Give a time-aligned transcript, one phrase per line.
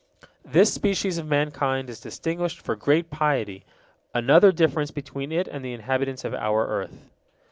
[0.43, 3.65] This species of mankind is distinguished for great piety,
[4.15, 7.07] another difference between it and the inhabitants of our earth.